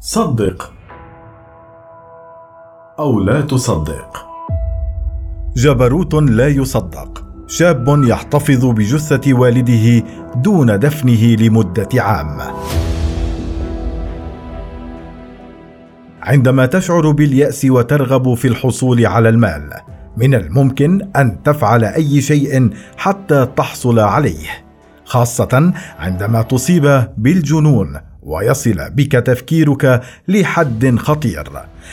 صدق 0.00 0.72
أو 2.98 3.20
لا 3.20 3.40
تصدق. 3.40 4.26
جبروت 5.56 6.14
لا 6.14 6.48
يصدق. 6.48 7.24
شاب 7.46 8.02
يحتفظ 8.04 8.64
بجثة 8.64 9.34
والده 9.34 10.06
دون 10.36 10.78
دفنه 10.78 11.34
لمدة 11.34 11.88
عام. 11.94 12.38
عندما 16.22 16.66
تشعر 16.66 17.10
باليأس 17.10 17.64
وترغب 17.64 18.34
في 18.34 18.48
الحصول 18.48 19.06
على 19.06 19.28
المال 19.28 19.72
من 20.16 20.34
الممكن 20.34 21.08
أن 21.16 21.42
تفعل 21.42 21.84
أي 21.84 22.20
شيء 22.20 22.70
حتى 22.96 23.46
تحصل 23.56 23.98
عليه 23.98 24.48
خاصة 25.04 25.72
عندما 25.98 26.42
تصيب 26.42 27.04
بالجنون. 27.16 28.07
ويصل 28.22 28.90
بك 28.90 29.12
تفكيرك 29.12 30.02
لحد 30.28 30.96
خطير. 30.98 31.48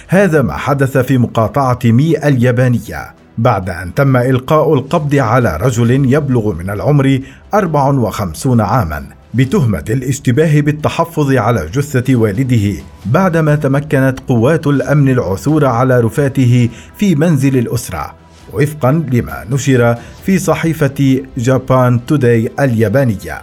هذا 0.07 0.41
ما 0.41 0.53
حدث 0.53 0.97
في 0.97 1.17
مقاطعة 1.17 1.79
مي 1.85 2.27
اليابانية. 2.27 3.15
بعد 3.37 3.69
أن 3.69 3.93
تم 3.93 4.17
إلقاء 4.17 4.73
القبض 4.73 5.15
على 5.15 5.57
رجل 5.57 6.13
يبلغ 6.13 6.53
من 6.53 6.69
العمر 6.69 7.19
54 7.53 8.61
عاما 8.61 9.05
بتهمة 9.33 9.83
الاشتباه 9.89 10.61
بالتحفظ 10.61 11.31
على 11.31 11.69
جثة 11.73 12.15
والده 12.15 12.83
بعدما 13.05 13.55
تمكنت 13.55 14.19
قوات 14.27 14.67
الأمن 14.67 15.09
العثور 15.09 15.65
على 15.65 15.99
رفاته 15.99 16.69
في 16.97 17.15
منزل 17.15 17.57
الأسرة 17.57 18.15
وفقا 18.53 18.91
لما 19.11 19.45
نشر 19.51 19.95
في 20.25 20.39
صحيفة 20.39 21.21
جابان 21.37 22.05
توداي 22.05 22.51
اليابانية. 22.59 23.41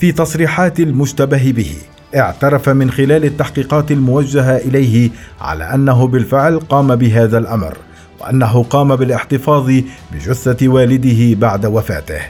في 0.00 0.12
تصريحات 0.12 0.80
المشتبه 0.80 1.52
به 1.56 1.76
اعترف 2.16 2.68
من 2.68 2.90
خلال 2.90 3.24
التحقيقات 3.24 3.90
الموجهة 3.90 4.56
إليه 4.56 5.10
على 5.40 5.64
أنه 5.64 6.06
بالفعل 6.06 6.58
قام 6.58 6.96
بهذا 6.96 7.38
الأمر 7.38 7.76
وأنه 8.20 8.62
قام 8.62 8.96
بالاحتفاظ 8.96 9.72
بجثة 10.12 10.68
والده 10.68 11.40
بعد 11.40 11.66
وفاته. 11.66 12.20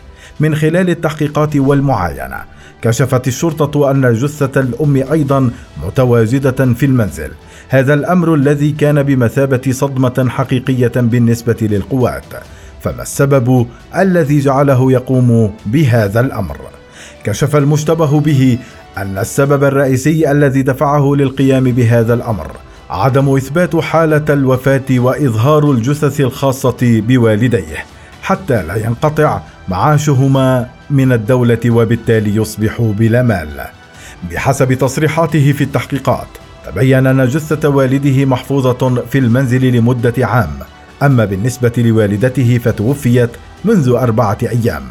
من 0.40 0.54
خلال 0.54 0.90
التحقيقات 0.90 1.56
والمعاينة 1.56 2.36
كشفت 2.82 3.28
الشرطة 3.28 3.90
أن 3.90 4.12
جثة 4.12 4.60
الأم 4.60 4.96
أيضا 5.12 5.50
متواجدة 5.86 6.74
في 6.74 6.86
المنزل. 6.86 7.30
هذا 7.68 7.94
الأمر 7.94 8.34
الذي 8.34 8.72
كان 8.72 9.02
بمثابة 9.02 9.72
صدمة 9.72 10.26
حقيقية 10.28 10.92
بالنسبة 10.96 11.56
للقوات 11.60 12.24
فما 12.80 13.02
السبب 13.02 13.66
الذي 13.96 14.40
جعله 14.40 14.92
يقوم 14.92 15.54
بهذا 15.66 16.20
الأمر؟ 16.20 16.56
كشف 17.24 17.56
المشتبه 17.56 18.20
به 18.20 18.58
أن 18.98 19.18
السبب 19.18 19.64
الرئيسي 19.64 20.30
الذي 20.30 20.62
دفعه 20.62 21.14
للقيام 21.14 21.64
بهذا 21.64 22.14
الأمر 22.14 22.50
عدم 22.90 23.36
إثبات 23.36 23.76
حالة 23.76 24.24
الوفاة 24.30 24.82
وإظهار 24.90 25.70
الجثث 25.70 26.20
الخاصة 26.20 26.76
بوالديه 26.82 27.84
حتى 28.22 28.62
لا 28.62 28.76
ينقطع 28.76 29.40
معاشهما 29.68 30.68
من 30.90 31.12
الدولة 31.12 31.60
وبالتالي 31.66 32.36
يصبحوا 32.36 32.92
بلا 32.92 33.22
مال. 33.22 33.60
بحسب 34.30 34.72
تصريحاته 34.72 35.52
في 35.52 35.64
التحقيقات 35.64 36.26
تبين 36.66 37.06
أن 37.06 37.28
جثة 37.28 37.68
والده 37.68 38.24
محفوظة 38.24 39.04
في 39.10 39.18
المنزل 39.18 39.72
لمدة 39.72 40.26
عام 40.26 40.50
أما 41.02 41.24
بالنسبة 41.24 41.72
لوالدته 41.76 42.58
فتوفيت 42.64 43.30
منذ 43.64 43.88
أربعة 43.88 44.38
أيام. 44.42 44.82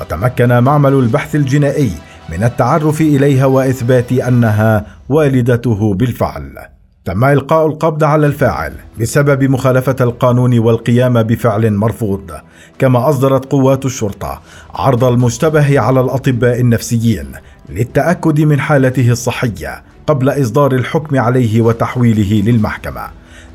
وتمكن 0.00 0.58
معمل 0.58 0.92
البحث 0.92 1.34
الجنائي 1.34 1.92
من 2.28 2.44
التعرف 2.44 3.00
إليها 3.00 3.46
وإثبات 3.46 4.12
أنها 4.12 4.86
والدته 5.08 5.94
بالفعل. 5.94 6.58
تم 7.04 7.24
إلقاء 7.24 7.66
القبض 7.66 8.04
على 8.04 8.26
الفاعل 8.26 8.72
بسبب 9.00 9.44
مخالفة 9.44 9.96
القانون 10.00 10.58
والقيام 10.58 11.22
بفعل 11.22 11.72
مرفوض 11.72 12.30
كما 12.78 13.08
أصدرت 13.08 13.52
قوات 13.52 13.86
الشرطة 13.86 14.40
عرض 14.74 15.04
المشتبه 15.04 15.80
على 15.80 16.00
الأطباء 16.00 16.60
النفسيين 16.60 17.32
للتأكد 17.68 18.40
من 18.40 18.60
حالته 18.60 19.10
الصحية 19.10 19.82
قبل 20.06 20.28
إصدار 20.28 20.72
الحكم 20.72 21.18
عليه 21.18 21.60
وتحويله 21.60 22.50
للمحكمة. 22.50 23.02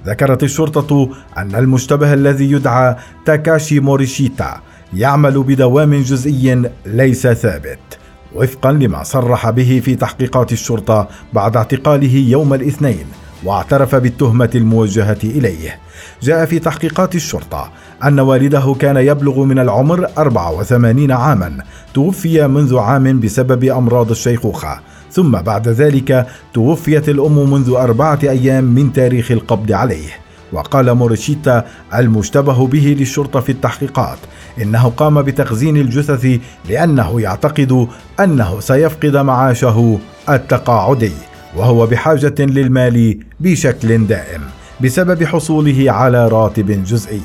ذكرت 0.06 0.44
الشرطة 0.44 1.10
أن 1.38 1.56
المشتبه 1.56 2.14
الذي 2.14 2.52
يدعى 2.52 2.96
تاكاشي 3.26 3.80
موريشيتا 3.80 4.62
يعمل 4.96 5.44
بدوام 5.44 6.02
جزئي 6.02 6.70
ليس 6.86 7.28
ثابت 7.28 7.80
وفقا 8.36 8.72
لما 8.72 9.04
صرح 9.04 9.50
به 9.50 9.82
في 9.86 9.96
تحقيقات 9.96 10.52
الشرطة 10.52 11.08
بعد 11.34 11.58
اعتقاله 11.58 12.16
يوم 12.16 12.54
الاثنين 12.54 13.06
واعترف 13.44 13.96
بالتهمة 13.96 14.50
الموجهة 14.56 15.18
إليه. 15.24 15.80
جاء 16.22 16.46
في 16.46 16.60
تحقيقات 16.60 17.16
الشرطة 17.16 17.72
أن 18.04 18.20
والده 18.20 18.76
كان 18.80 18.98
يبلغ 18.98 19.44
من 19.44 19.60
العمر 19.60 20.08
84 20.18 21.12
عاما، 21.12 21.58
توفي 21.94 22.48
منذ 22.48 22.78
عام 22.78 23.20
بسبب 23.20 23.64
أمراض 23.64 24.12
الشيخوخة، 24.12 24.80
ثم 25.12 25.32
بعد 25.32 25.68
ذلك 25.68 26.28
توفيت 26.54 27.10
الأم 27.10 27.52
منذ 27.52 27.70
أربعة 27.70 28.20
أيام 28.24 28.64
من 28.64 28.94
تاريخ 28.94 29.32
القبض 29.32 29.72
عليه. 29.72 30.10
وقال 30.54 30.94
موريشيتا 30.94 31.66
المشتبه 31.96 32.68
به 32.68 32.96
للشرطة 33.00 33.40
في 33.40 33.52
التحقيقات 33.52 34.18
إنه 34.62 34.90
قام 34.98 35.22
بتخزين 35.22 35.78
الجثث 35.78 36.40
لأنه 36.70 37.22
يعتقد 37.22 37.88
أنه 38.20 38.60
سيفقد 38.60 39.18
معاشه 39.18 40.00
التقاعدي 40.30 41.12
وهو 41.56 41.86
بحاجة 41.86 42.36
للمال 42.40 43.20
بشكل 43.40 44.08
دائم 44.08 44.42
بسبب 44.82 45.24
حصوله 45.24 45.92
على 45.92 46.28
راتب 46.28 46.84
جزئي. 46.84 47.22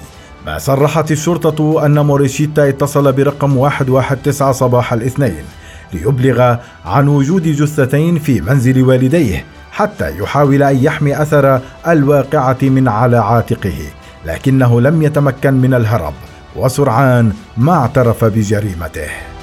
ما 0.46 0.58
صرحت 0.58 1.10
الشرطة 1.12 1.86
أن 1.86 1.98
موريشيتا 1.98 2.68
اتصل 2.68 3.12
برقم 3.12 3.54
119 3.56 4.52
صباح 4.52 4.92
الاثنين 4.92 5.44
ليبلغ 5.92 6.56
عن 6.84 7.08
وجود 7.08 7.42
جثتين 7.42 8.18
في 8.18 8.40
منزل 8.40 8.82
والديه 8.82 9.44
حتى 9.72 10.18
يحاول 10.18 10.62
أن 10.62 10.84
يحمي 10.84 11.22
أثر 11.22 11.60
الواقعة 11.88 12.58
من 12.62 12.88
على 12.88 13.16
عاتقه 13.16 13.78
لكنه 14.26 14.80
لم 14.80 15.02
يتمكن 15.02 15.54
من 15.54 15.74
الهرب. 15.74 16.14
وسرعان 16.56 17.32
ما 17.56 17.72
اعترف 17.72 18.24
بجريمته. 18.24 19.37